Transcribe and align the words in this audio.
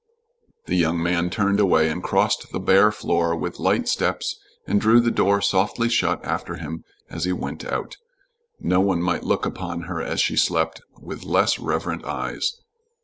The 0.65 0.75
young 0.75 1.03
man 1.03 1.29
turned 1.29 1.59
away 1.59 1.87
and 1.87 2.01
crossed 2.01 2.51
the 2.51 2.59
bare 2.59 2.91
floor 2.91 3.35
with 3.35 3.59
light 3.59 3.87
steps 3.87 4.39
and 4.65 4.81
drew 4.81 4.99
the 4.99 5.11
door 5.11 5.41
softly 5.41 5.89
shut 5.89 6.25
after 6.25 6.55
him 6.55 6.83
as 7.11 7.25
he 7.25 7.33
went 7.33 7.63
out. 7.65 7.97
No 8.59 8.79
one 8.79 9.03
might 9.03 9.23
look 9.23 9.45
upon 9.45 9.81
her 9.81 10.01
as 10.01 10.19
she 10.19 10.35
slept, 10.37 10.81
with 10.99 11.23
less 11.23 11.59
reverent 11.59 12.03
eyes. 12.03 12.53